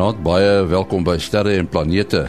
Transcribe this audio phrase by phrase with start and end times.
[0.00, 2.22] Goeienaand, baie welkom by Sterre en Planete.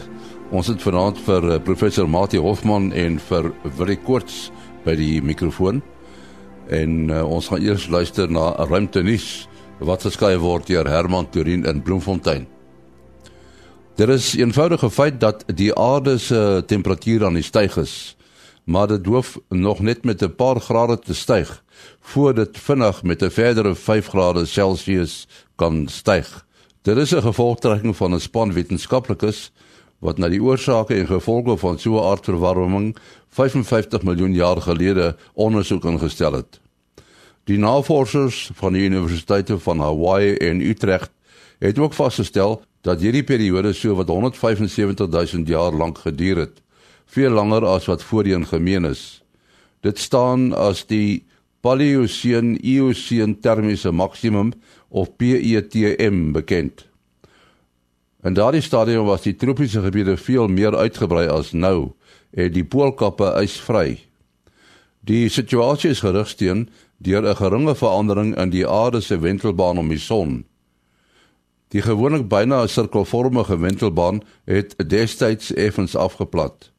[0.52, 3.48] Ons het vanaand vir eh, professor Mati Hofman en vir
[3.78, 4.50] Willie Koorts
[4.84, 5.80] by die mikrofoon.
[6.68, 9.48] En uh, ons gaan eers luister na 'n ruimtenuus
[9.80, 12.44] wat geskryf word deur Herman Turin in Bloemfontein.
[13.96, 18.16] Daar is eenvoudige feit dat die aarde se temperatuur aan die styg is,
[18.64, 21.64] maar dit hoef nog net met 'n paar grade te styg
[22.00, 25.26] voordat dit vinnig met 'n verdere 5 grade Celsius
[25.56, 26.44] kan styg.
[26.82, 29.52] Dit is 'n gevolgtrekking van 'n span wetenskaplikes
[29.98, 32.96] wat na die oorsake en gevolge van so 'n aardverwarming
[33.28, 36.60] 55 miljoen jaar gelede ondersoek ingestel het.
[37.44, 41.10] Die navorsers van die Universiteite van Hawaii en Utrecht
[41.58, 46.62] het ook vasgestel dat hierdie periode so wat 175 000 jaar lank geduur het,
[47.06, 49.22] veel langer as wat voorheen gemeen is.
[49.80, 51.26] Dit staan as die
[51.60, 54.52] Paleocene-Eocene termiese maksimum
[54.92, 56.86] of PETM bekend.
[58.22, 61.94] In daardie stadium was die tropiese gebiede veel meer uitgebrei as nou
[62.30, 63.98] en die poolkappe ysvry.
[65.02, 66.68] Die situasie is gerigsteen
[67.02, 70.44] deur 'n geringe verandering in die aarde se wentelbaan om die son.
[71.68, 76.70] Die gewoonlik byna 'n sirkelvormige wentelbaan het destyds effens afgeplat.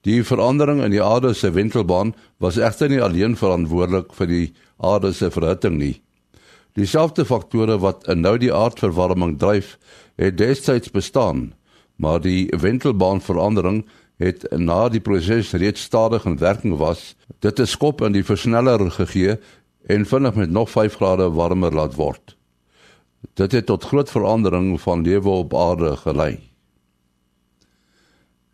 [0.00, 5.12] Die verandering in die aarde se wentelbaan was egter nie alleen verantwoordelik vir die aarde
[5.12, 6.02] se verhitting nie.
[6.78, 9.78] Dieselfde faktore wat nou die aardverwarming dryf,
[10.14, 11.52] het destyds bestaan,
[11.96, 13.84] maar die wentelbaanverandering
[14.20, 18.90] het na die proses reeds stadig in werking was, dit 'n skop in die versneller
[18.90, 19.38] gegee
[19.86, 22.36] en vinnig met nog 5 grade warmer laat word.
[23.34, 26.38] Dit het tot groot verandering van lewe op aarde gelei.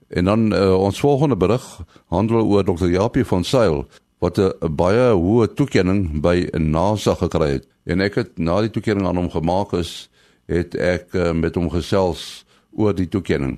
[0.08, 2.86] En dan uh, ons volgende berig handel oor Dr.
[2.86, 3.86] Japie van Sail
[4.18, 9.06] wat 'n baie hoë toekenning by NASA gekry het en ek het na die toekenning
[9.08, 10.08] aan hom gemaak is
[10.50, 12.44] het ek uh, met hom gesels
[12.76, 13.56] oor die toekenning.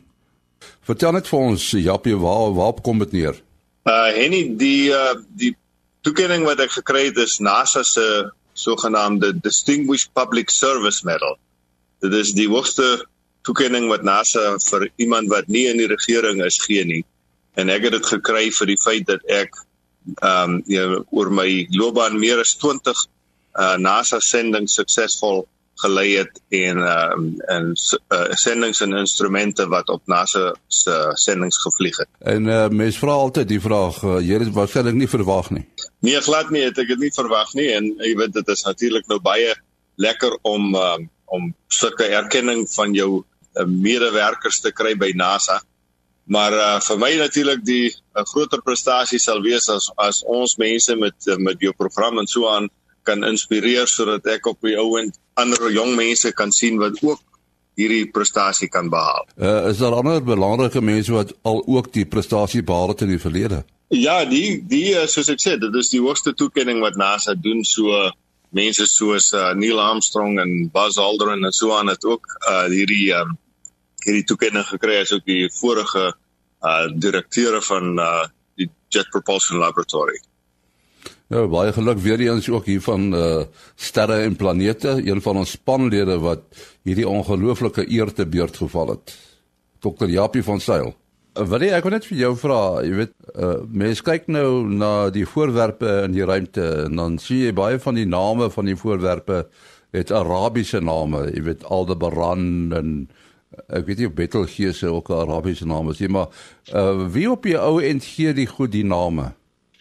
[0.86, 3.36] Vertel net vir ons Jappie waar waar kom dit neer?
[3.88, 5.54] Uh Henny die uh die
[6.06, 8.06] toekenning wat ek gekry het is NASA se
[8.58, 11.36] sogenaamde Distinguished Public Service Medal.
[12.02, 13.06] Dit is die hoogste
[13.46, 17.04] toekenning wat NASA vir iemand wat nie in die regering is gee nie.
[17.56, 19.56] En ek het dit gekry vir die feit dat ek
[20.24, 23.06] ehm um, oor my loopbaan meer as 20
[23.54, 25.46] uh, NASA sending suksesvol
[25.78, 31.96] gelei het en um, en uh, sendings en instrumente wat op NASA se sendings gevlieg
[31.96, 32.08] het.
[32.18, 35.64] En uh, mens vra altyd die vraag, uh, jy het waarskynlik nie verwag nie.
[36.02, 39.06] Nee, glad nie, het ek dit nie verwag nie en jy weet dit is natuurlik
[39.10, 39.54] nou baie
[40.02, 40.98] lekker om uh,
[41.28, 45.60] om sulke erkenning van jou uh, medewerkers te kry by NASA.
[46.28, 50.96] Maar uh, vir my natuurlik die uh, groter prestasie sal wees as as ons mense
[50.96, 52.68] met uh, met jou program en so aan
[53.08, 57.24] kan inspireer sodat ek op die ouend ander jong mense kan sien wat ook
[57.78, 59.26] hierdie prestasie kan behaal.
[59.38, 63.22] Uh, is daar ander belangrike mense wat al ook die prestasie behaal het in die
[63.22, 63.62] verlede?
[63.94, 67.62] Ja, die die uh, soos ek sê, dit is die hoogste toekenning wat NASA doen
[67.64, 68.10] so
[68.54, 73.12] mense soos uh, Neil Armstrong en Buzz Aldrin en so aan het ook uh, hierdie
[73.16, 73.36] um,
[74.04, 78.26] hierdie toekenning gekry as ook die vorige uh, direkteure van uh,
[78.58, 80.18] die Jet Propulsion Laboratory.
[81.28, 83.40] Ja, baie geluk weer eens ook hier van uh
[83.76, 86.46] sterre en planete, een van ons spanlede wat
[86.88, 89.12] hierdie ongelooflike eer te beurt geval het.
[89.84, 90.08] Dr.
[90.08, 90.94] Japie van Sail.
[91.36, 94.64] Uh, wil ek ek wil net vir jou vra, jy weet, uh mense kyk nou
[94.72, 98.72] na die voorwerpe in die ruimte en dan sien jy baie van die name van
[98.72, 99.44] die voorwerpe
[99.92, 102.94] het Arabiese name, jy weet Aldebaran en
[103.68, 106.32] ek weet nie of Betelgeuse ook 'n Arabiese naam is nie, maar
[106.72, 109.34] uh wie op die ou end gee die goed die name?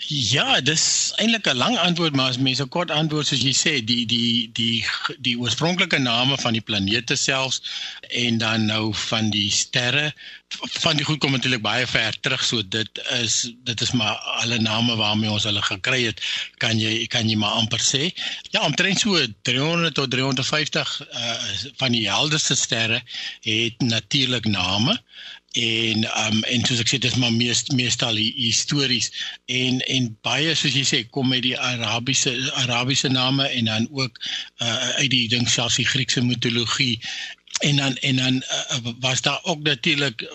[0.06, 3.74] Ja, dis eintlik 'n lang antwoord, maar as mense 'n kort antwoord soos jy sê,
[3.84, 4.86] die die die
[5.18, 7.62] die oorspronklike name van die planete selfs
[8.10, 10.14] en dan nou van die sterre
[10.56, 14.60] van die goed kom natuurlik baie ver terug, so dit is dit is maar alle
[14.60, 16.22] name waarmee ons hulle gekry het,
[16.58, 18.14] kan jy kan jy maar amper sê.
[18.52, 21.34] Ja, omtrent so 300 tot 350 uh,
[21.82, 23.02] van die helderste sterre
[23.42, 25.02] het natuurlik name
[25.58, 29.10] en um en soos ek sê dit is maar meest meestal histories
[29.60, 34.22] en en baie soos jy sê kom met die Arabiese Arabiese name en dan ook
[34.62, 37.00] uh uit die ding selfs die Griekse mitologie.
[37.66, 40.28] En dan en dan uh, was daar ook natuurlik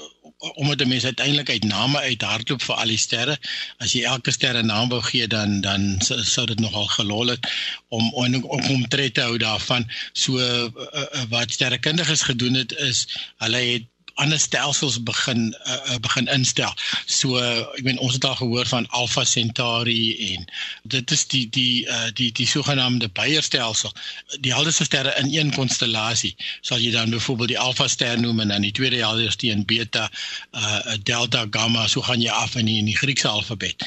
[0.54, 3.36] omdat die mense uiteindelik uit name uit hardloop vir al die sterre
[3.84, 7.46] as jy elke ster 'n naam wou gee dan dan sou dit nogal gelol het
[7.88, 9.86] om om, om tred te hou daarvan.
[10.12, 13.06] So uh, uh, wat sterrekundiges gedoen het is
[13.38, 16.74] hulle het ander stelsels begin uh, begin instel.
[17.06, 20.46] So uh, ek meen ons het al gehoor van Alpha Centauri en
[20.82, 23.92] dit is die die uh, die die sogenaamde Bayer-stelsel.
[24.40, 28.48] Die helderste sterre in een konstellasie sal jy dan byvoorbeeld die Alpha ster noem en
[28.54, 30.10] dan die tweede helderste een Beta,
[30.52, 33.84] uh, Delta, Gamma, so gaan jy af in die, in die Griekse alfabet.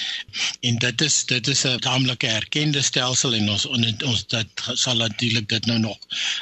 [0.62, 4.96] En dit is dit is 'n taamlike erkende stelsel en ons on, ons dit sal
[4.96, 5.98] natuurlik dit nou nog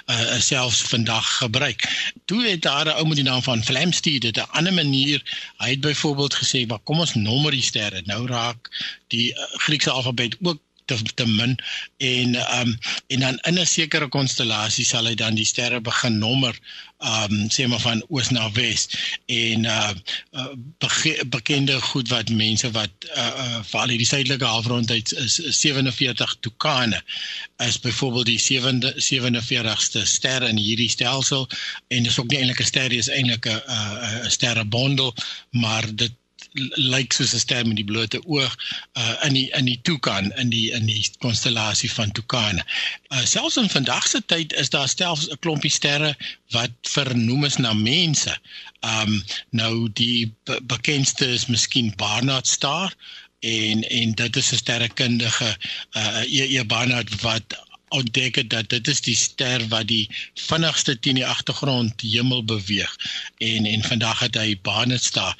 [0.06, 1.88] uh, selfs vandag gebruik.
[2.26, 5.20] Toe het daar 'n ou met die naam van Flamsteed dit 'n ander manier.
[5.58, 8.70] Hy het byvoorbeeld gesê, "Maar kom ons nommer die sterre." Nou raak
[9.08, 11.58] die uh, Griekse alfabet ook te, te min
[11.98, 12.78] en um,
[13.08, 16.56] en dan in 'n sekere konstellasie sal hy dan die sterre begin nommer
[17.04, 18.88] um, sê maar van oos na wes
[19.26, 19.92] en uh,
[20.40, 20.52] uh
[20.84, 25.60] bege bekende goed wat mense wat uh, uh veral hierdie suidelike halfrond uit is, is
[25.60, 27.02] 47 Tukane
[27.68, 31.48] is byvoorbeeld die 7de 47ste ster in hierdie stelsel
[31.88, 33.62] en dis ook nie eintlik 'n ster dis eintlik 'n
[34.26, 35.16] 'n sterrebondel
[35.52, 36.12] maar dit
[36.94, 38.54] lyk soos 'n ster met die blote oog
[39.00, 42.64] uh in die in die Tukan in die in die konstellasie van Tukane.
[43.10, 46.16] Uh selfs in vandag se tyd is daar selfs 'n klompie sterre
[46.56, 48.38] wat vernoem is na mense.
[48.82, 52.94] Um nou die be bekendste is miskien Barnard Star
[53.40, 55.58] en en dit is 'n sterrekundige
[55.98, 56.58] uh E.
[56.58, 56.64] E.
[56.64, 57.58] Barnard wat
[58.00, 60.10] ontdek het dat dit is die ster wat die
[60.48, 62.94] vinnigste teen die agtergrond hemel beweeg
[63.38, 65.36] en en vandag het hy bane staan.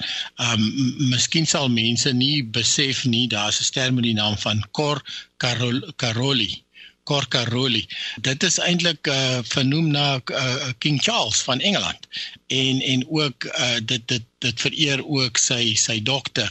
[0.50, 0.66] Um
[1.12, 5.02] miskien sal mense nie besef nie daar's 'n ster met die naam van Cor
[5.38, 6.64] Carol Caroli.
[7.04, 7.84] Cor Caroli.
[8.20, 12.08] Dit is eintlik uh vernoem na uh, King Charles van Engeland.
[12.46, 16.48] En en ook uh dit dit dit vereer ook sy sy dokter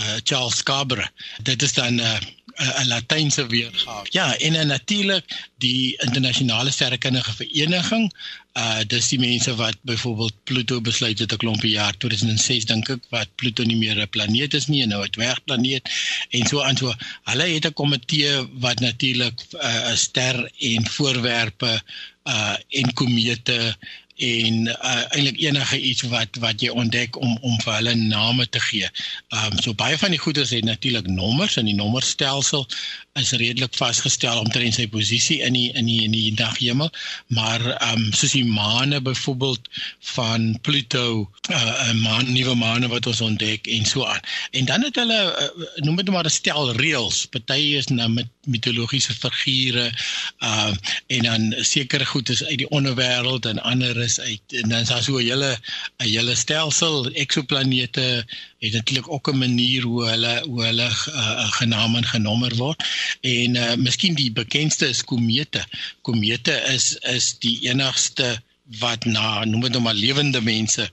[0.00, 1.10] uh Charles Scarborough.
[1.42, 2.18] Dit is dan uh
[2.56, 4.06] 'n Latynse weergawe.
[4.10, 5.24] Ja, en en natuurlik
[5.58, 8.12] die internasionale sterrekundige vereniging,
[8.56, 13.02] uh dis die mense wat byvoorbeeld Pluto besluit het 'n klompie jaar 2006 dink ek
[13.10, 15.90] wat Pluto nie meer 'n planeet is nie en nou 'n dwergplaneet
[16.30, 16.94] en so aan so.
[17.24, 21.82] Hulle het 'n komitee wat natuurlik 'n uh, ster en voorwerpe
[22.24, 23.76] uh en komete
[24.16, 28.60] en uh, eintlik enige iets wat wat jy ontdek om om vir hulle name te
[28.60, 28.88] gee.
[29.28, 32.64] Ehm um, so baie van die goeders het natuurlik nommers en die nommerstelsel
[33.20, 36.90] is redelik vasgestel omtrent sy posisie in die in die in die daghemel,
[37.26, 39.68] maar ehm um, soos die maane byvoorbeeld
[40.16, 44.20] van Pluto, uh, 'n uh, maan nuwe maane wat ons ontdek en so aan.
[44.50, 47.26] En dan het hulle uh, noem dit maar 'n stel reëls.
[47.26, 49.92] Party is nou met mitologiese figure,
[50.42, 50.72] uh
[51.06, 54.90] en dan sekere goed is uit die onderwêreld en ander is uit en dan is
[54.92, 55.50] daar so 'n hele
[55.98, 58.06] 'n hele stelsel eksoplanete
[58.64, 62.84] het natuurlik ook 'n manier hoe hulle hoe hulle uh, genaam en genommer word
[63.20, 65.64] en uh, miskien die bekendste is komete.
[66.02, 66.86] Komete is
[67.16, 68.42] is die enigste
[68.78, 70.90] wat na noem dit nou maar lewende mense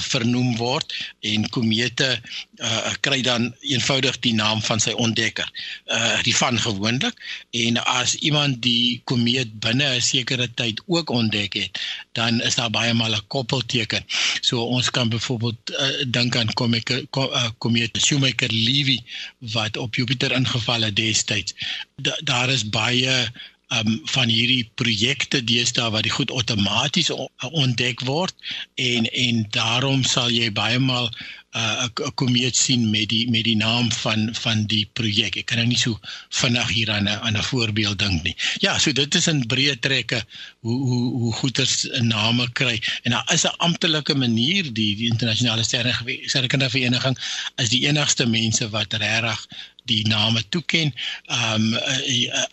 [0.00, 2.08] vernoem word en komete
[2.56, 5.48] uh, kry dan eenvoudig die naam van sy ontdekker.
[5.86, 7.14] Uh die van gewoonlik
[7.50, 11.80] en as iemand die komeet binne 'n sekere tyd ook ontdek het
[12.12, 14.04] dan is daar baie maal 'n koppelteken.
[14.40, 18.98] So ons kan byvoorbeeld uh, dink aan komeet uh, komeet Shoemaker-Levy
[19.38, 21.54] wat op Jupiter ingeval het destyds
[21.96, 23.32] da, daar is baie
[23.80, 27.10] um van hierdie projekte deesdae wat die goed outomaties
[27.50, 28.34] ontdek word
[28.74, 31.10] en en daarom sal jy baie maal
[31.54, 35.36] 'n uh, komeet sien met die met die naam van van die projek.
[35.36, 36.00] Ek kan nou nie so
[36.40, 38.36] vinnig hier aan 'n aan 'n voorbeeld dink nie.
[38.58, 40.24] Ja, so dit is in breë trekke
[40.66, 45.10] hoe hoe hoe goeters 'n name kry en daar is 'n amptelike manier die die
[45.10, 47.18] internasionale sterrekundige vereniging
[47.56, 49.46] is die enigste mense wat regtig
[49.84, 50.92] die name toeken.
[51.28, 51.74] Ehm um,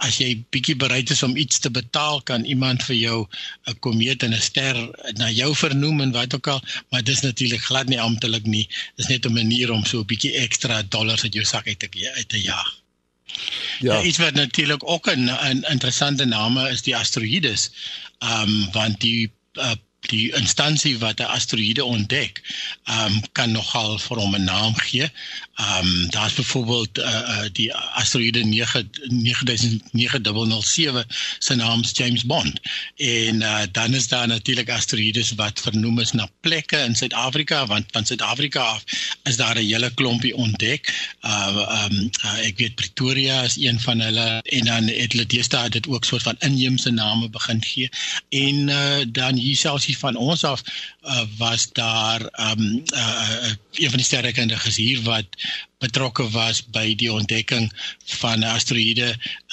[0.03, 3.19] as jy bietjie bereid is om iets te betaal, kan iemand vir jou
[3.71, 4.75] 'n komeet en 'n ster
[5.17, 8.67] na jou vernoem en wat ook al, maar dis natuurlik glad nie amptelik nie.
[8.95, 11.89] Dis net 'n manier om so 'n bietjie ekstra dollars uit jou sak uit te
[12.15, 12.81] uit te jaag.
[13.79, 17.71] Ja, ja iets wat natuurlik ook 'n 'n interessante name is die asteroïdes.
[18.19, 22.41] Ehm um, want die uh, die instansie wat 'n asteroïde ontdek,
[22.83, 25.09] ehm um, kan nogal vir hom 'n naam gee.
[25.61, 31.05] Ehm um, daar's byvoorbeeld uh, uh die asteroïde 9007
[31.39, 32.59] se naam is James Bond.
[32.95, 37.85] En uh dan is daar natuurlik asteroïdes wat vernoem is na plekke in Suid-Afrika want
[37.91, 38.83] van Suid-Afrika af
[39.23, 41.15] is daar 'n hele klompie ontdek.
[41.21, 45.25] Uh ehm um, uh, ek weet Pretoria is een van hulle en dan het hulle
[45.25, 47.89] deesdae dit ook soort van inheemse name begin gee.
[48.29, 50.61] En uh dan hier selfs hier van ons af
[51.01, 55.25] uh, was daar um uh, een van die sterrekundiges hier wat
[55.81, 57.67] betrokke was by die ontdekking
[58.21, 59.09] van 'n asteroïde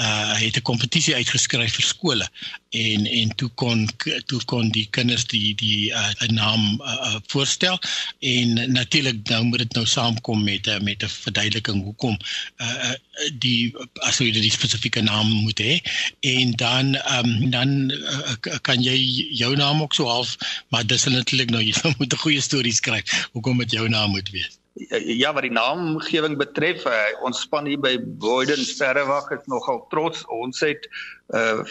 [0.06, 2.26] uh het 'n kompetisie uitgeskryf vir skole
[2.70, 3.88] en en toe kon
[4.26, 7.78] toe kon die kinders die die uh 'n naam uh, uh, voorstel
[8.20, 12.18] en natuurlik nou moet dit nou saamkom met uh, met 'n verduideliking hoekom
[12.60, 12.92] uh
[13.38, 15.80] die asteroïde die spesifieke naam moet hê
[16.20, 18.96] en dan um dan uh, kan jy
[19.32, 20.36] jou naam ook so half
[20.68, 24.30] maar dis natuurlik nou jy moet 'n goeie storie skryf hoekom dit jou naam moet
[24.30, 26.94] wees ja wat die naamgewing betref uh,
[27.26, 30.24] ons span hier by Boyden Sterrewag is nogal trots.
[30.32, 30.86] Ons het
[31.34, 31.64] uh,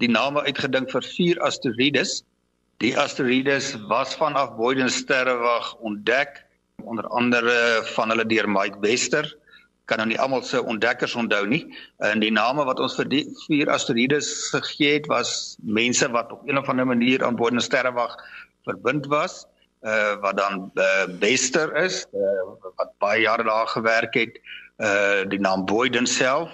[0.00, 2.22] die name uitgedink vir vier asteroïdes.
[2.82, 6.42] Die asteroïdes was vanaf Boyden Sterrewag ontdek
[6.84, 9.28] onder andere van hulle deur Mike Wester.
[9.84, 11.64] Kan nou nie almal se ontdekkers onthou nie.
[12.00, 16.48] En die name wat ons vir die vier asteroïdes gegee het was mense wat op
[16.48, 18.16] een of ander manier aan Boyden Sterrewag
[18.64, 19.44] verbind was
[19.84, 22.44] uh wat dan uh, Bester is uh,
[22.76, 24.40] wat baie jare daar gewerk het
[24.80, 26.50] uh die naam Boyden self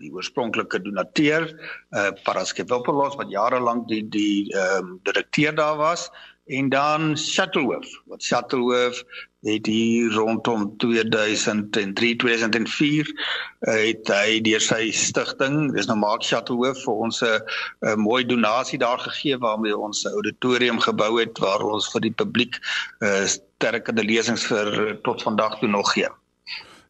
[0.00, 1.50] die oorspronklike donateur
[1.92, 6.08] uh Paraskevopoulos wat jare lank die die ehm um, direkteur daar was
[6.46, 9.04] en dan Shuttleworth wat Shuttleworth
[9.40, 16.82] het hier rondom 2003 2004 uh, het hy deur sy stigting dis nou Mark Shuttleworth
[16.84, 21.88] vir ons 'n mooi donasie daar gegee waarmee ons 'n auditorium gebou het waar ons
[21.92, 22.60] vir die publiek
[23.00, 26.08] uh, sterkende lesings vir tot vandag toe nog gee.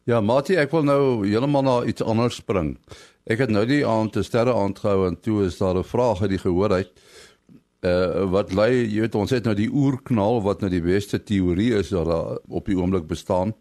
[0.03, 2.77] Ja, Mati, ek wil nou heeltemal na iets anders spring.
[3.29, 6.29] Ek het nou die aand te sterre aangehou en toe is daar 'n vraag uit
[6.29, 6.91] die gehoor uit
[7.87, 11.73] uh, wat lei jy weet ons het nou die oerknal wat nou die beste teorie
[11.79, 13.53] is dat daar op die oomblik bestaan.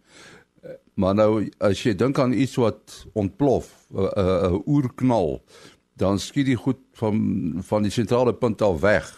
[0.62, 5.40] Uh, maar nou as jy dink aan iets wat ontplof 'n uh, uh, uh, oerknal
[5.96, 9.08] dan skiet die goed van van die sentrale punt af weg.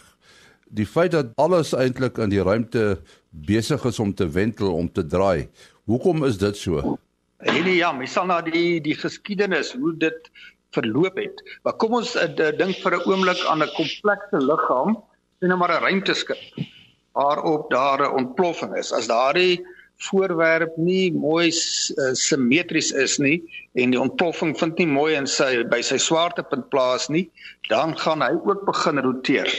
[0.73, 5.05] Die feit dat alles eintlik in die ruimte besig is om te wentel om te
[5.05, 5.49] draai
[5.85, 6.97] hoekom is dit so?
[7.43, 10.29] Nee ja, mens sal na die die geskiedenis hoe dit
[10.73, 11.43] verloop het.
[11.63, 12.27] Maar kom ons uh,
[12.57, 14.97] dink vir 'n oomblik aan 'n komplekse liggaam,
[15.39, 16.41] sien nou maar 'n ruimteskip
[17.13, 18.93] waarop daar 'n ontploffing is.
[18.93, 19.61] As daardie
[19.97, 23.37] voorwerp nie mooi uh, simmetries is nie
[23.73, 27.29] en die ontploffing vind nie mooi in sy by sy swaartepunt plaas nie,
[27.69, 29.49] dan gaan hy ook begin roteer.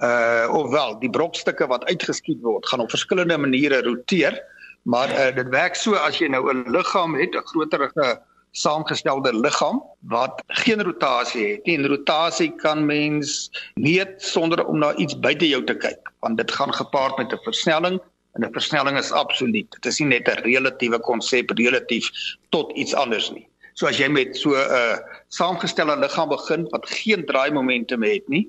[0.00, 4.38] Uh ofwel, die brokstukke wat uitgeskiet word, gaan op verskillende maniere roteer,
[4.82, 9.82] maar uh, dit werk so as jy nou 'n liggaam het, 'n groterige saamgestelde liggaam
[9.98, 11.76] wat geen rotasie het nie.
[11.76, 16.50] En rotasie kan mens meet sonder om na iets buite jou te kyk, want dit
[16.50, 18.00] gaan gepaard met 'n versnelling
[18.32, 19.70] en 'n versnelling is absoluut.
[19.70, 22.10] Dit is nie net 'n relatiewe konsep relatief
[22.48, 23.48] tot iets anders nie.
[23.74, 28.48] So as jy met so 'n uh, saamgestelde liggaam begin wat geen draaimomentum het nie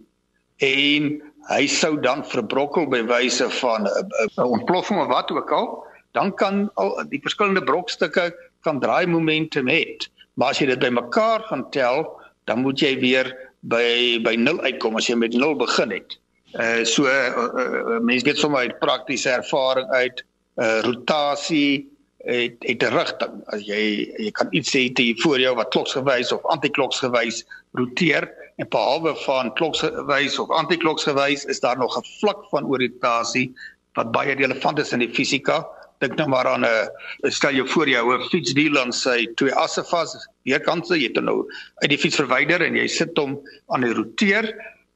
[0.57, 6.33] en hy sou dan verbrokkel by wyse van 'n ontploffing of wat ook al, dan
[6.35, 10.09] kan al die verskillende brokstukke kan draai momentum het.
[10.33, 12.05] Maar as jy dit bymekaar gaan tel,
[12.49, 13.29] dan moet jy weer
[13.61, 16.17] by by 0 uitkom as jy met 0 begin het.
[16.57, 20.23] Uh so uh, uh, mense weet sommer uit praktiese ervaring uit
[20.59, 21.87] uh rotasie
[22.25, 23.41] het het 'n rigting.
[23.45, 28.67] As jy jy kan iets sê te voor jou wat kloksgewys of antikloksgewys roteer en
[28.69, 33.53] behalwe van kloksgewys of antikloksgewys is daar nog 'n vlak van oriëntasie
[33.93, 35.67] wat baie relevant is in die fisika
[36.01, 39.83] dink nou maar aan 'n stel jou voor jou 'n fietswiel aan sy twee asse
[39.83, 41.47] vas, weerkante, jy het nou
[41.83, 43.39] uit die fiets verwyder en jy sit hom
[43.69, 44.49] aan die roteer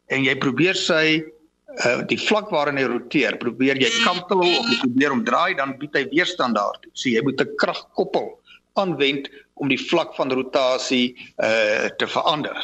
[0.09, 1.23] en jy probeer sy
[1.85, 5.77] uh, die vlak waarin hy roteer, probeer jy kantel of jy probeer hom draai, dan
[5.77, 6.91] bied hy weerstand daartoe.
[6.93, 8.39] So jy moet 'n kragkoppel
[8.75, 12.57] aanwend om die vlak van rotasie uh te verander.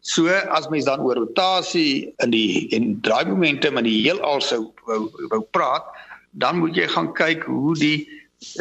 [0.00, 4.72] So as mens dan oor rotasie in die en draai momentum in die heelal sou
[4.86, 5.84] wou, wou praat,
[6.30, 8.08] dan moet jy gaan kyk hoe die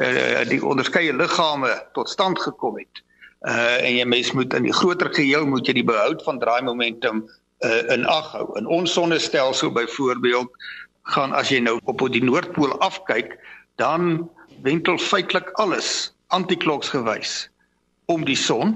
[0.01, 3.03] uh, die onderskeie liggame tot stand gekom het.
[3.45, 6.61] Uh en jy mens moet in die groter geheel moet jy die behoud van draai
[6.65, 7.25] momentum
[7.65, 8.47] uh in ag hou.
[8.57, 10.49] In ons sonnestelsel byvoorbeeld
[11.13, 13.37] gaan as jy nou op die noordpool afkyk,
[13.75, 14.29] dan
[14.65, 17.47] wentel feitelik alles antikloks gewys
[18.05, 18.73] om die son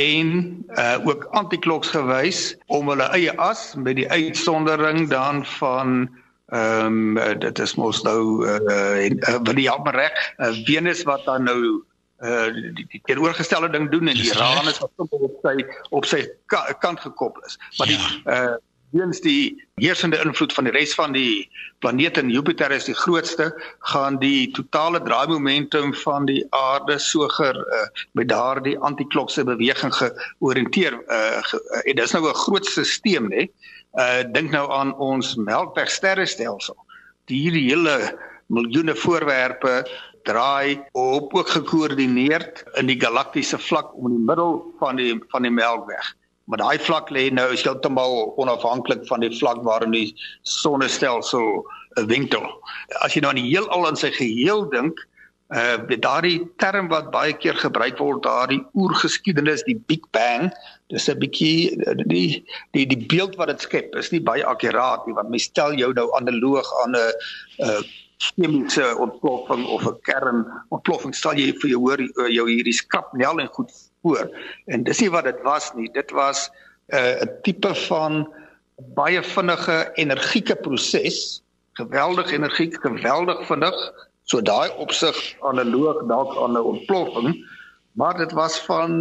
[0.00, 0.30] en
[0.78, 6.08] uh ook antikloks gewys om hulle eie as met die uitsondering dan van
[6.52, 10.52] Ehm um, dit is mos nou eh uh, uh, wil jy help my reg uh,
[10.66, 11.84] Venus wat dan nou
[12.20, 16.20] eh uh, die, die teenoorgestelde ding doen en die Uranus wat op sy op sy
[16.52, 17.58] ka kant gekoppel is.
[17.78, 18.12] Maar die ja.
[18.24, 18.56] eh uh,
[18.94, 21.48] weens die heersende invloed van die res van die
[21.84, 23.50] planete en Jupiter is die grootste,
[23.90, 30.98] gaan die totale draaimomentum van die aarde soger uh, met daardie antiklokse beweging georiënteer.
[31.06, 33.48] Eh uh, en dis nou 'n groot stelsel, né?
[33.98, 36.78] Uh dink nou aan ons Melkweg sterrestelsel
[37.32, 37.94] hierdie hele
[38.52, 39.84] miljoene voorwerpe
[40.28, 45.44] draai op ook gekoördineerd in die galaktiese vlak om in die middel van die van
[45.44, 46.12] die Melkweg.
[46.44, 51.64] Maar daai vlak lê nou is heeltemal onafhanklik van die vlak waarin die sonnestelsel
[52.10, 52.44] winkel.
[53.00, 55.00] As jy nou aan die heelal in sy geheel dink,
[55.54, 60.50] uh daardie term wat baie keer gebruik word, daardie oergeskiedenis, die Big Bang,
[60.90, 61.76] dis 'n bietjie
[62.08, 65.76] die die die beeld wat dit skep is nie baie akkuraat nie, want mens stel
[65.76, 67.12] jou nou analoog aan 'n
[67.68, 67.82] uh
[68.24, 73.70] chemiese ontploffing of 'n kernontploffing, stel jy vir jou hoor jou hierdie skrapnel en goed
[74.04, 74.28] voor.
[74.68, 75.88] En dis nie wat dit was nie.
[75.92, 76.50] Dit was
[76.92, 78.28] 'n uh, 'n tipe van
[78.94, 81.42] baie vinnige energieke proses
[81.78, 83.76] geweldig energiek, geweldig vinnig.
[84.24, 87.34] So daai opsig analoog dalk aan 'n ontploffing,
[87.92, 88.92] maar dit was van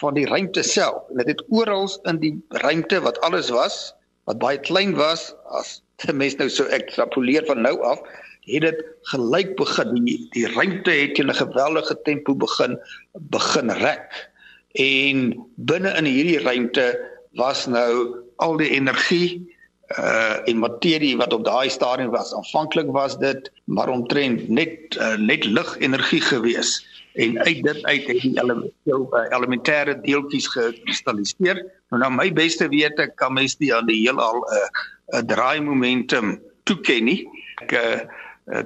[0.00, 1.08] van die ruimte self.
[1.08, 5.82] En dit het oral in die ruimte wat alles was, wat baie klein was, as
[6.02, 8.00] die mens nou so ekstrapoleer van nou af,
[8.44, 9.94] het dit gelyk begin.
[10.04, 12.78] Die, die ruimte het in 'n geweldige tempo begin
[13.12, 14.30] begin rek.
[14.72, 19.50] En binne in hierdie ruimte was nou al die energie
[19.98, 22.34] uh en materie wat op daai stadium was.
[22.34, 28.20] Aanvanklik was dit maar omtrent net uh, net ligenergie gewees en uit dit uit het
[28.20, 31.60] die uh, elementêre deeltjies gekristalliseer.
[31.90, 34.68] Nou na my beste wete kan mens nie aan die heelal 'n uh,
[35.12, 37.28] 'n uh, draai momentum toeken nie.
[37.62, 38.00] Ek uh,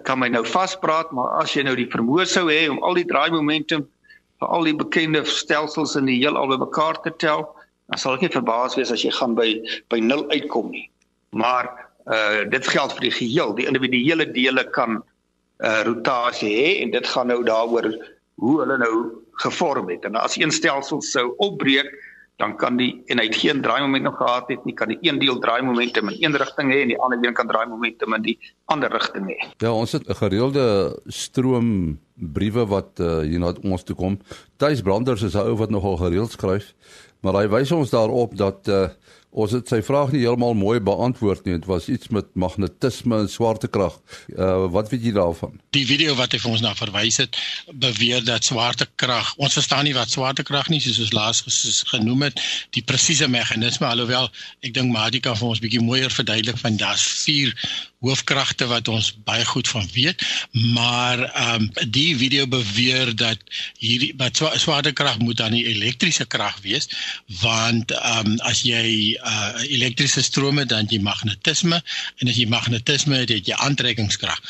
[0.09, 3.05] kan my nou vaspraat, maar as jy nou die vermoë sou hê om al die
[3.09, 3.85] draai momentum
[4.41, 7.45] vir al die bekende stelsels in die heelal bymekaar te tel,
[7.91, 9.49] dan sal ek nie verbaas wees as jy gaan by
[9.93, 10.89] by 0 uitkom nie.
[11.37, 11.71] Maar
[12.07, 13.55] uh dit geld vir die geheel.
[13.59, 15.01] Die individuele dele kan
[15.65, 17.91] uh rotasie hê en dit gaan nou daaroor
[18.43, 18.97] hoe hulle nou
[19.45, 20.05] gevorm het.
[20.05, 21.93] En as een stelsel sou opbreek
[22.37, 25.19] dan kan die en hy het geen draai momentum gehad het nie kan die een
[25.19, 28.23] deel draai momentum in een rigting hê en die ander een kan draai momentum in
[28.23, 29.39] die ander rigting hê.
[29.65, 34.21] Ja ons het 'n gereelde stroom briewe wat uh, hier na ons toe kom.
[34.57, 36.75] Tuis Branders is 'n ou wat nogal gereeld skryf
[37.21, 38.89] maar hy wys ons daarop dat uh,
[39.31, 41.57] Ons het sy vraag nie heeltemal mooi beantwoord nie.
[41.59, 43.99] Dit was iets met magnetisme en swaartekrag.
[44.37, 45.59] Uh wat weet jy daarvan?
[45.77, 47.37] Die video wat hy vir ons na verwys het,
[47.73, 51.43] beweer dat swaartekrag, ons verstaan nie wat swaartekrag nie soos ons laas
[51.93, 52.41] genoem het,
[52.77, 54.31] die presiese meganisme alhoewel
[54.65, 57.53] ek dink Madika vir ons bietjie mooier verduidelik van daar's vier
[58.05, 60.23] hoofkragte wat ons baie goed van weet,
[60.75, 63.41] maar ehm um, die video beweer dat
[63.81, 66.89] hierdie wat swaartekrag moet dan die elektriese krag wees,
[67.41, 71.81] want ehm um, as jy uh elektriese strome dan jy magnetisme
[72.19, 74.41] en as jy magnetisme het, het jy aantrekkingskrag.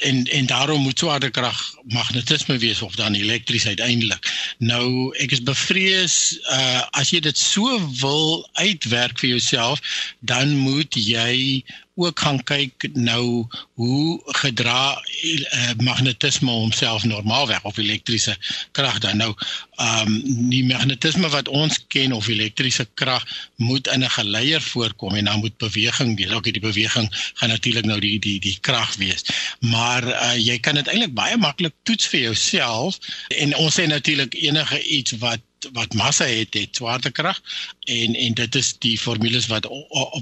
[0.00, 1.58] En en daarom moet swaartekrag
[1.94, 4.30] magnetisme wees of dan elektries uiteindelik.
[4.58, 9.80] Nou ek is bevrees uh as jy dit so wil uitwerk vir jouself,
[10.20, 11.62] dan moet jy
[11.98, 18.36] ook gaan kyk nou hoe gedra uh, magnetisme homself normaalweg of elektriese
[18.72, 19.34] krag dan nou
[19.78, 23.24] ehm um, die magnetisme wat ons ken of elektriese krag
[23.56, 26.34] moet in 'n geleier voorkom en dan moet beweging wees.
[26.34, 29.24] Okay, die beweging gaan natuurlik nou die die die krag wees.
[29.60, 34.34] Maar uh, jy kan dit eintlik baie maklik toets vir jouself en ons sê natuurlik
[34.34, 35.40] enige iets wat
[35.72, 37.40] wat massa het het swaartekrag
[37.80, 39.66] en en dit is die formules wat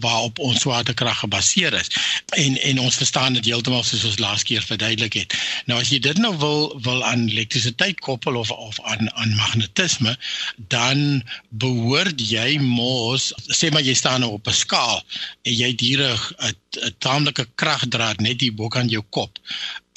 [0.00, 1.90] waarop ons swaartekrag gebaseer is
[2.36, 5.36] en en ons verstaan dit heeltemal soos ons laas keer verduidelik het.
[5.66, 10.16] Nou as jy dit nou wil wil aan elektrisiteit koppel of of aan aan magnetisme,
[10.56, 15.02] dan behoort jy mos sê maar jy staan nou op 'n skaal
[15.42, 19.38] en jy het hier 'n 'n taamlike kragdraad net hier bo kan jou kop.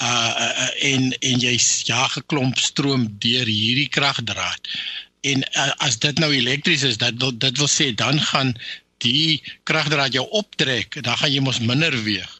[0.00, 4.68] Uh, uh en en jy jaag 'n klomp stroom deur hierdie kragdraad
[5.20, 8.54] en uh, as dit nou elektries is dat wil, dit wil sê dan gaan
[9.04, 12.30] die kragdraad jou optrek dan gaan jy mos minder weeg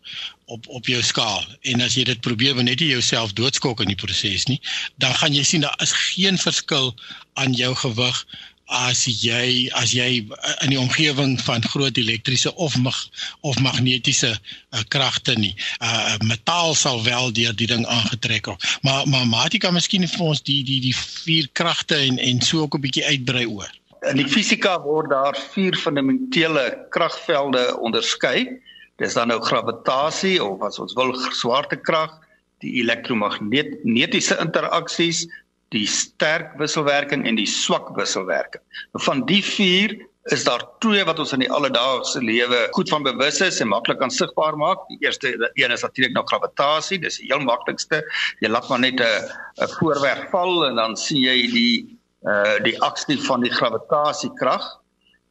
[0.50, 1.44] op op jou skaal.
[1.62, 4.60] En as jy dit probeer want net jy jouself doodskok in die proses nie
[5.02, 6.94] dan gaan jy sien daar is geen verskil
[7.40, 8.24] aan jou gewig
[8.70, 10.22] as jy as jy
[10.62, 12.96] in die omgewing van groot elektriese of mag,
[13.42, 15.54] of magnetiese uh, kragte nie.
[15.82, 18.64] Uh metaal sal wel deur die ding aangetrek word.
[18.86, 22.78] Maar maar Matika miskien vir ons die die die vier kragte en en so ook
[22.78, 23.70] 'n bietjie uitbrei oor.
[24.08, 28.60] In die fisika word daar vier fundamentele kragvelde onderskei.
[28.96, 32.12] Dis dan nou gravitasie of as ons wil swaartekrag,
[32.60, 35.26] die elektromagnetiese interaksies,
[35.74, 38.62] die sterk wisselwerking en die swak wisselwerking.
[39.06, 39.94] Van die vier
[40.34, 44.02] is daar twee wat ons in die alledaagse lewe goed van bewus is en maklik
[44.04, 44.82] aan sigbaar maak.
[44.90, 48.02] Die eerste een is natuurlik nou gravitasie, dis die heel maklikste.
[48.44, 49.30] Jy laat maar net 'n
[49.64, 54.64] 'n voorwerp val en dan sien jy die uh die aksie van die gravitasiekrag.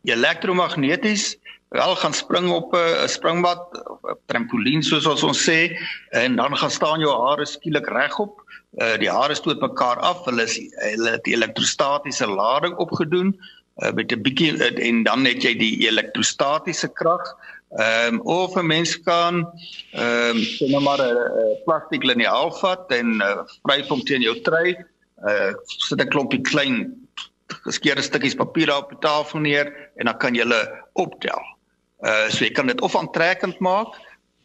[0.04, 1.38] Elektromagneties
[1.69, 5.77] wel gaan spring op 'n springbad of 'n trampolien soos ons sê
[6.10, 8.41] en dan gaan staan jou hare skielik regop.
[8.77, 10.25] Uh die hare stoot mekaar af.
[10.25, 13.39] Hulle is hulle het elektrostatiese lading opgedoen
[13.77, 17.36] uh, met 'n bietjie uh, en dan het jy die elektrostatiese krag.
[17.77, 19.45] Ehm um, of 'n mens kan
[19.91, 24.75] ehm um, nou maar 'n plastiek liniaal vat en uh, vryf hom teen jou trui.
[25.25, 27.08] Uh sit 'n klompie klein
[27.47, 31.59] geskeurde stukkies papier op die tafel neer en dan kan jy hulle optel.
[31.99, 33.95] Uh so jy kan dit of aantrekkend maak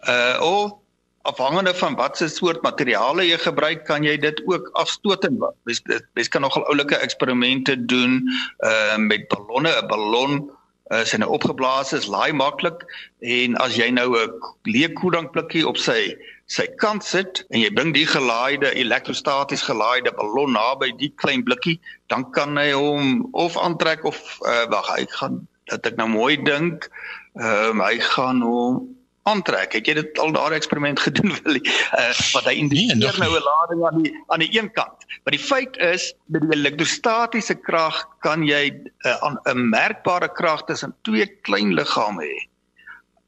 [0.08, 0.80] uh of
[1.24, 5.54] afhangende van watse soort materiale jy gebruik, kan jy dit ook afstotend maak.
[5.64, 5.80] Mens
[6.12, 8.22] mens kan nogal oulike eksperimente doen
[8.60, 10.50] uh met ballonne, 'n ballon
[10.92, 12.84] uh, in 'n opgeblaas is laai maklik
[13.20, 14.32] en as jy nou 'n
[14.68, 16.14] leë koeldankblikkie op sy
[16.46, 21.80] sy kant sit en jy bring die gelaaide elektrostaties gelaaide ballon naby die klein blikkie,
[22.12, 26.36] dan kan hy hom of aantrek of uh, wag, hy gaan dat ek nou mooi
[26.36, 26.90] dink,
[27.35, 28.83] ehm uh, hy gaan hom
[29.25, 29.73] aantrek.
[29.73, 31.59] Het jy dit al daardie eksperiment gedoen wil?
[31.59, 35.07] Uh, wat hy indiseer nee, nou 'n lading aan die aan die een kant.
[35.25, 40.64] Maar die feit is met die elektrostatiese krag kan jy uh, 'n uh, merkbare krag
[40.64, 42.42] tussen twee klein liggame hê.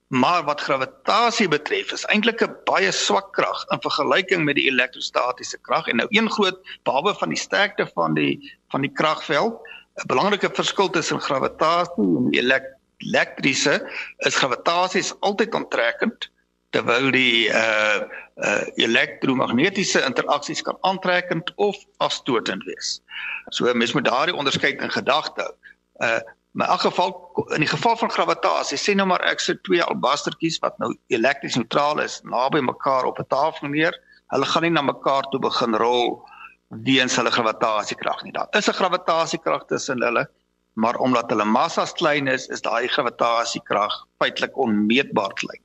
[0.06, 5.58] Maar wat gravitasie betref, is eintlik 'n baie swak krag in vergelyking met die elektrostatiese
[5.58, 8.38] krag en nou een groot behalwe van die sterkte van die
[8.70, 9.58] van die kragveld,
[9.96, 13.80] 'n belangrike verskil tussen gravitasie en elek elektriese
[14.28, 16.30] is gravitasie is altyd aantrekkend
[16.74, 18.00] terwyl die uh
[18.36, 23.00] uh elektromagnetiese interaksies kan aantrekkend of afstotend wees.
[23.48, 25.54] So mens moet daardie onderskeid in gedagte hou.
[26.00, 26.20] Uh
[26.56, 27.10] in elk geval
[27.52, 31.58] in die geval van gravitasie sê nou maar ek sit twee albastertjies wat nou elektries
[31.60, 33.92] neutraal is naby mekaar op 'n tafel neer.
[34.32, 36.22] Hulle gaan nie na mekaar toe begin rol
[36.68, 38.32] weens hulle gravitasiekrag nie.
[38.32, 40.28] Daar is 'n gravitasiekrag tussen hulle
[40.76, 45.62] maar omdat hulle massas klein is, is daai gravitasiekrag feitelik onmeetbaar klein.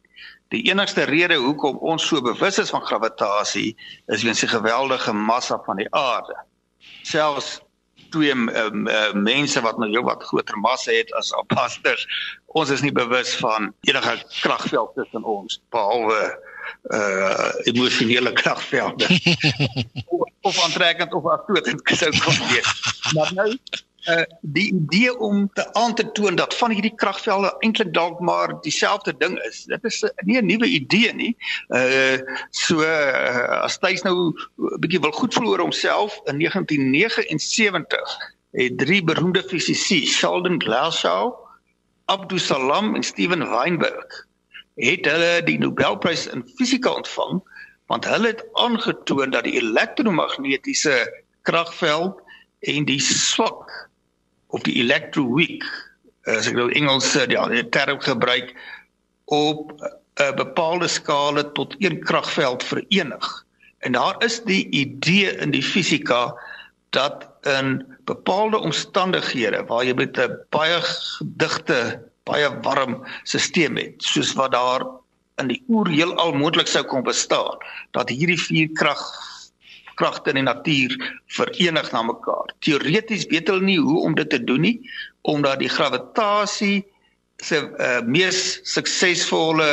[0.55, 3.73] Die enigste rede hoekom ons so bewus is van gravitasie
[4.07, 6.35] is weens die geweldige massa van die aarde.
[7.07, 7.59] Selfs
[8.11, 12.07] twee um, uh, mense wat nou jou wat groter massa het as albasters,
[12.55, 16.23] ons is nie bewus van enige kragveld tussen ons behalwe
[16.95, 19.07] uh emosionele kragvelde.
[20.13, 22.75] of, of aantrekkend of afstotend sou kon wees.
[23.15, 23.49] Maar nou
[24.09, 28.61] uh die idee om te aan te toon dat van hierdie kragvelde eintlik dalk maar
[28.61, 29.63] dieselfde ding is.
[29.63, 31.35] Dit is nie 'n nuwe idee nie.
[31.69, 32.17] Uh
[32.49, 38.17] so uh, as Thys nou 'n bietjie wil goed voel oor homself in 1979
[38.51, 41.47] het drie beroemde fisici, Sheldon Glasgow,
[42.05, 44.27] Abdus Salam en Steven Weinberg
[44.75, 47.41] het hulle die Nobelprys in fisika ontvang
[47.91, 52.19] want hulle het aangetoon dat die elektromagnetiese kragveld
[52.59, 53.90] en die swak
[54.51, 55.65] of die electroweak
[56.29, 58.53] as ek nou Engels eh, ja, die term gebruik
[59.25, 63.45] op 'n uh, bepaalde skale tot een kragveld verenig.
[63.79, 66.35] En daar is die idee in die fisika
[66.89, 70.81] dat in bepaalde omstandighede waar jy met 'n baie
[71.23, 74.85] digte, baie warm stelsel het, soos wat daar
[75.41, 77.57] in die oer heelal moontlik sou kon bestaan,
[77.91, 79.01] dat hierdie vier krag
[80.01, 80.97] kragte in die natuur
[81.37, 82.53] verenig na mekaar.
[82.65, 84.77] Teoreties weet hulle nie hoe om dit te doen nie
[85.29, 86.81] omdat die gravitasie
[87.41, 89.69] se uh, mees suksesvolle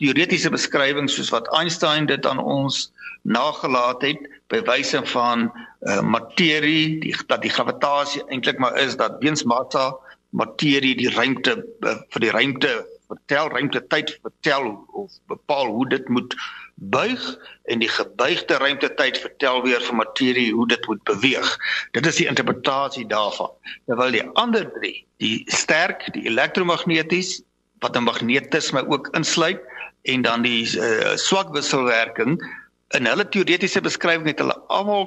[0.00, 2.88] teoretiese beskrywing soos wat Einstein dit aan ons
[3.24, 9.20] nagelaat het by wyse van uh, materie die dat die gravitasie eintlik maar is dat
[9.24, 9.92] weens massa
[10.36, 12.74] materie die ruimte uh, vir die ruimte
[13.08, 16.36] vertel ruimte tyd vertel of bepaal hoe dit moet
[16.74, 17.22] buig
[17.64, 21.56] en die gebuigde ruimtetyd vertel weer vir materie hoe dit moet beweeg.
[21.96, 23.50] Dit is die interpretasie daarvan.
[23.86, 27.42] Terwyl die ander drie, die sterk, die elektromagneties
[27.78, 29.60] wat 'n magnetisme ook insluit
[30.02, 32.40] en dan die uh, swak wisselwerking
[32.88, 35.06] in hulle teoretiese beskrywing het hulle almal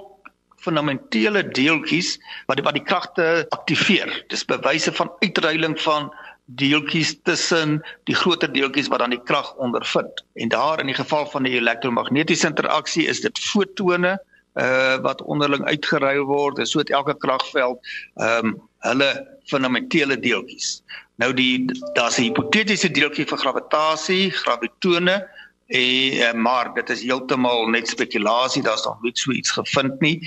[0.57, 2.15] fundamentele deeltjies
[2.49, 4.09] wat die, wat die kragte aktiveer.
[4.31, 6.09] Dis bewyse van uitruiling van
[6.47, 10.23] deeltjies tussen die groter deeltjies wat dan die krag ondervind.
[10.33, 14.17] En daar in die geval van die elektromagnetiese interaksie is dit fotone
[14.57, 16.61] uh wat onderling uitgeruil word.
[16.67, 17.79] So het elke kragveld
[18.15, 18.55] ehm um,
[18.87, 19.09] hulle
[19.45, 20.81] fundamentele deeltjies.
[21.15, 25.27] Nou die daar's 'n hipotetiese deeltjie vir gravitasie, gravitone
[25.67, 30.19] Eh maar dit is heeltemal net spekulasie, daar's nog nie so iets gevind nie.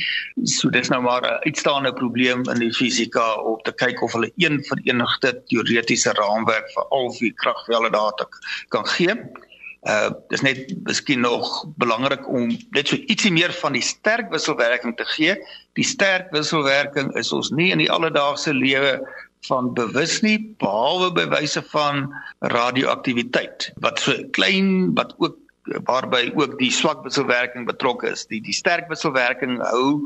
[0.44, 4.33] So dis nou maar 'n uitstaande probleem in die fisika om te kyk of hulle
[4.37, 8.29] een verenigde teoretiese raamwerk vir al vier kragvelde daar
[8.68, 9.14] kan gee.
[9.88, 14.96] Uh dis net miskien nog belangrik om net so ietsie meer van die sterk wisselwerking
[14.96, 15.37] te gee.
[15.72, 19.00] Die sterk wisselwerking is ons nie in die alledaagse lewe
[19.48, 22.09] van bewus nie behalwe by wyse van
[22.53, 25.38] radioaktiwiteit wat so klein wat ook
[25.87, 28.26] waarby ook die swak wisselwerking betrokke is.
[28.26, 30.00] Die die sterk wisselwerking hou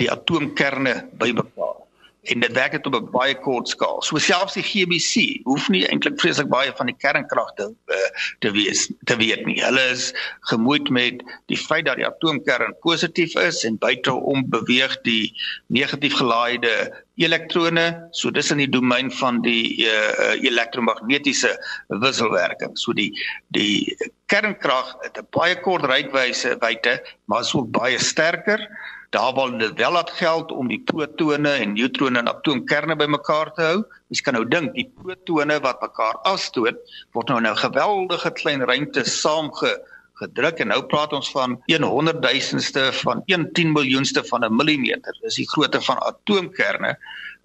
[0.00, 1.83] die atoomkerne bymekaar
[2.24, 4.02] en dit werk dit op 'n baie kort skaal.
[4.02, 7.96] So selfs die GBC hoef nie eintlik vreeslik baie van die kernkragte uh,
[8.38, 9.60] te wees te weet nie.
[9.64, 10.12] Hulle is
[10.50, 15.32] gemoeid met die feit dat die atoomkern positief is en buite hom beweeg die
[15.66, 21.52] negatief gelaaide elektrone, so dis in die domein van die uh, elektromagnetiese
[21.88, 22.74] wisselwerking.
[22.78, 23.12] So die
[23.54, 28.68] die kernkrag het 'n baie kort reikwyse buite, maar is ook baie sterker
[29.10, 33.62] daar wil dit wel laat geld om die protone en neutrone en atoomkerne bymekaar te
[33.62, 33.80] hou.
[34.08, 36.78] Jy kan nou dink die protone wat mekaar afstoot
[37.12, 39.74] word nou in 'n geweldige klein ruimte saamge
[40.20, 45.18] gedruk en nou praat ons van 100 duisendste van 1 10 miljoenste van 'n millimeter.
[45.22, 46.96] Dis die grootte van atoomkerne.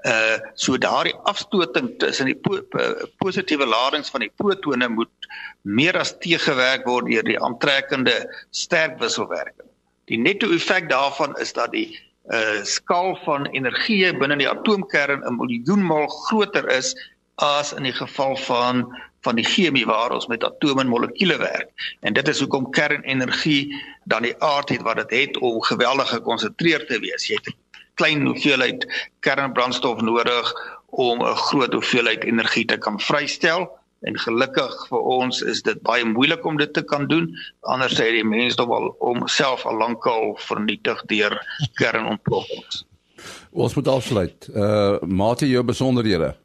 [0.06, 2.62] Uh so daardie afstoting tussen die po
[3.18, 5.28] positiewe ladings van die protone moet
[5.62, 8.16] meer as teëgewerk word deur die aantrekkende
[8.52, 9.69] sterk wisselwerking.
[10.10, 15.38] Die netto effek daarvan is dat die uh skaal van energie binne die atoomkern 'n
[15.38, 16.94] miljoen maal groter is
[17.36, 18.84] as in die geval van
[19.22, 21.72] van die chemie waar ons met atome en molekule werk.
[22.00, 26.88] En dit is hoekom kernenergie dan die aard het wat dit het om geweldig gekonsentreerd
[26.88, 27.28] te wees.
[27.28, 27.58] Jy het 'n
[27.94, 28.88] klein hoeveelheid
[29.20, 30.54] kernbrandstof nodig
[30.86, 33.79] om 'n groot hoeveelheid energie te kan vrystel.
[34.08, 37.28] En gelukkig vir ons is dit baie moeilik om dit te kan doen.
[37.68, 41.36] Anders sê die mense tog al om self al lankal vernietig deur
[41.82, 42.86] kernontploffings.
[43.52, 44.50] Ons moet afsluit.
[44.56, 46.36] Uh mate jou besonderhede.